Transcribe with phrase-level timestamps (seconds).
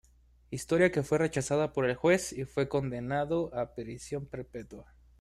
[0.49, 4.95] Historia que fue rechazada por el juez y fue condenado a prisión perpetua.